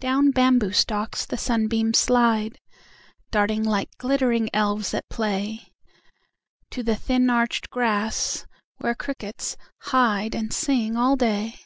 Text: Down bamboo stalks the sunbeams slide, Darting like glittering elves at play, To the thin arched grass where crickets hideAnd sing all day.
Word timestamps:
Down 0.00 0.32
bamboo 0.32 0.72
stalks 0.72 1.24
the 1.24 1.38
sunbeams 1.38 1.96
slide, 1.98 2.58
Darting 3.30 3.62
like 3.64 3.88
glittering 3.96 4.50
elves 4.52 4.92
at 4.92 5.08
play, 5.08 5.72
To 6.72 6.82
the 6.82 6.94
thin 6.94 7.30
arched 7.30 7.70
grass 7.70 8.44
where 8.80 8.94
crickets 8.94 9.56
hideAnd 9.84 10.52
sing 10.52 10.98
all 10.98 11.16
day. 11.16 11.60